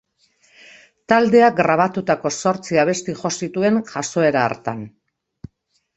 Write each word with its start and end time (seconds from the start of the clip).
Taldeak 1.13 1.59
grabatutako 1.59 2.33
zortzi 2.45 2.81
abesti 2.85 3.17
jo 3.23 3.33
zituen 3.43 3.81
jazoera 3.93 4.43
hartan. 4.49 4.85